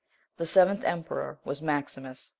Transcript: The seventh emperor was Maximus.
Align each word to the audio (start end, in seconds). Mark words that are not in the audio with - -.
The 0.37 0.47
seventh 0.47 0.83
emperor 0.83 1.37
was 1.45 1.61
Maximus. 1.61 2.29